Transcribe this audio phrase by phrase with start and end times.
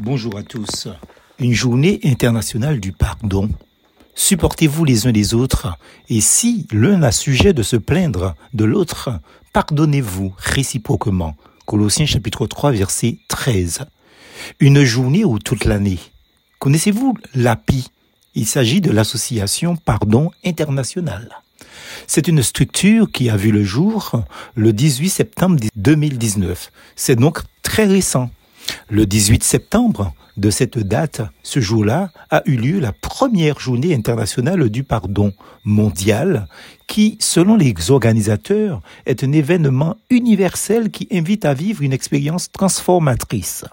[0.00, 0.88] Bonjour à tous.
[1.38, 3.50] Une journée internationale du pardon.
[4.14, 5.68] Supportez-vous les uns les autres,
[6.08, 9.10] et si l'un a sujet de se plaindre de l'autre,
[9.52, 11.36] pardonnez-vous réciproquement.
[11.66, 13.80] Colossiens chapitre 3 verset 13.
[14.60, 15.98] Une journée ou toute l'année.
[16.58, 17.90] Connaissez-vous l'API
[18.34, 21.42] Il s'agit de l'association Pardon International.
[22.06, 24.22] C'est une structure qui a vu le jour
[24.54, 26.72] le 18 septembre 2019.
[26.96, 28.30] C'est donc très récent.
[28.92, 34.68] Le 18 septembre de cette date, ce jour-là, a eu lieu la première journée internationale
[34.68, 35.32] du pardon
[35.64, 36.46] mondial
[36.88, 43.64] qui, selon les organisateurs, est un événement universel qui invite à vivre une expérience transformatrice.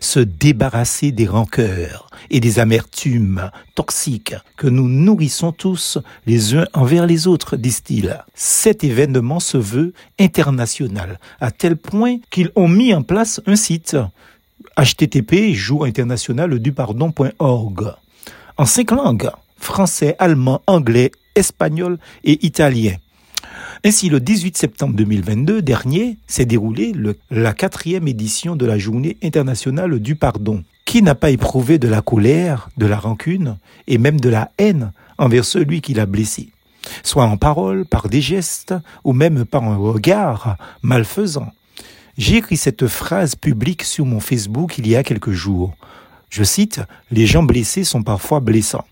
[0.00, 5.96] Se débarrasser des rancœurs et des amertumes toxiques que nous nourrissons tous
[6.26, 8.22] les uns envers les autres, disent-ils.
[8.34, 13.96] Cet événement se veut international, à tel point qu'ils ont mis en place un site
[14.76, 17.94] http jour international du pardon.org
[18.56, 22.94] en cinq langues français, allemand, anglais, espagnol et italien.
[23.84, 26.92] Ainsi, le 18 septembre 2022 dernier s'est déroulée
[27.30, 30.64] la quatrième édition de la Journée internationale du pardon.
[30.84, 34.92] Qui n'a pas éprouvé de la colère, de la rancune et même de la haine
[35.18, 36.48] envers celui qui l'a blessé,
[37.02, 41.52] soit en parole, par des gestes ou même par un regard malfaisant
[42.18, 45.76] j'ai écrit cette phrase publique sur mon Facebook il y a quelques jours.
[46.30, 46.80] Je cite,
[47.12, 48.84] Les gens blessés sont parfois blessants.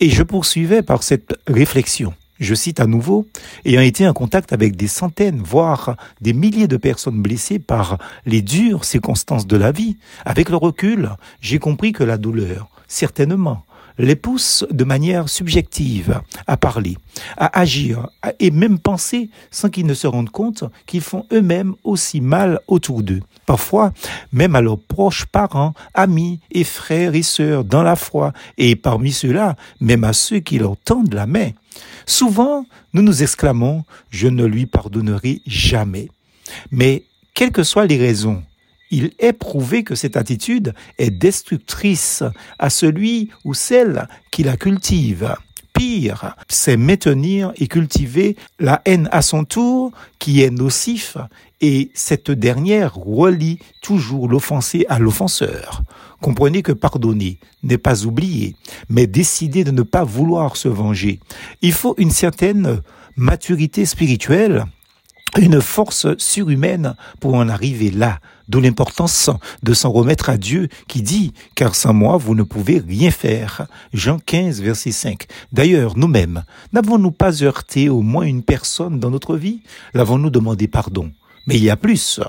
[0.00, 2.12] Et je poursuivais par cette réflexion.
[2.40, 3.26] Je cite à nouveau,
[3.64, 8.42] ayant été en contact avec des centaines, voire des milliers de personnes blessées par les
[8.42, 13.64] dures circonstances de la vie, avec le recul, j'ai compris que la douleur, certainement,
[13.98, 16.96] les pousse de manière subjective à parler,
[17.36, 22.20] à agir et même penser sans qu'ils ne se rendent compte qu'ils font eux-mêmes aussi
[22.20, 23.20] mal autour d'eux.
[23.46, 23.92] Parfois,
[24.32, 29.10] même à leurs proches parents, amis et frères et sœurs dans la foi, et parmi
[29.10, 31.50] ceux-là, même à ceux qui leur tendent la main.
[32.06, 36.08] Souvent, nous nous exclamons, je ne lui pardonnerai jamais.
[36.70, 37.04] Mais,
[37.34, 38.42] quelles que soient les raisons,
[38.90, 42.22] il est prouvé que cette attitude est destructrice
[42.58, 45.34] à celui ou celle qui la cultive.
[45.74, 51.16] Pire, c'est maintenir et cultiver la haine à son tour qui est nocif
[51.60, 55.82] et cette dernière relie toujours l'offensé à l'offenseur.
[56.20, 58.56] Comprenez que pardonner n'est pas oublier,
[58.88, 61.20] mais décider de ne pas vouloir se venger.
[61.62, 62.82] Il faut une certaine
[63.16, 64.64] maturité spirituelle
[65.42, 69.30] une force surhumaine pour en arriver là, d'où l'importance
[69.62, 73.66] de s'en remettre à Dieu qui dit, car sans moi vous ne pouvez rien faire.
[73.92, 75.26] Jean 15, verset 5.
[75.52, 79.62] D'ailleurs, nous-mêmes, n'avons-nous pas heurté au moins une personne dans notre vie?
[79.94, 81.10] L'avons-nous demandé pardon?
[81.46, 82.20] Mais il y a plus.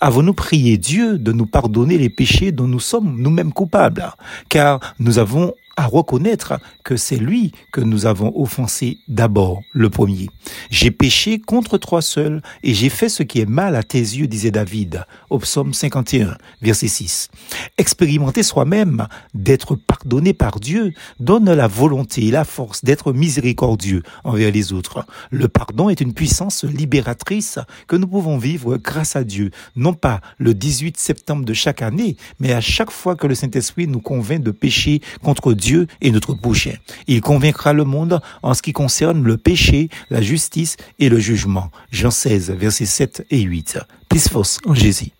[0.00, 4.10] Avons-nous prié Dieu de nous pardonner les péchés dont nous sommes nous-mêmes coupables?
[4.48, 10.28] Car nous avons à reconnaître que c'est lui que nous avons offensé d'abord, le premier.
[10.70, 14.26] J'ai péché contre toi seul et j'ai fait ce qui est mal à tes yeux,
[14.26, 17.28] disait David, au psaume 51, verset 6.
[17.76, 24.50] Expérimenter soi-même d'être pardonné par Dieu donne la volonté et la force d'être miséricordieux envers
[24.50, 25.04] les autres.
[25.30, 30.20] Le pardon est une puissance libératrice que nous pouvons vivre grâce à Dieu, non pas
[30.38, 34.42] le 18 septembre de chaque année, mais à chaque fois que le Saint-Esprit nous convainc
[34.42, 36.78] de pécher contre Dieu Dieu est notre boucher.
[37.08, 41.72] Il convaincra le monde en ce qui concerne le péché, la justice et le jugement.
[41.90, 43.80] Jean 16, versets 7 et 8.
[44.08, 44.28] Plus
[44.64, 45.15] en Jésus.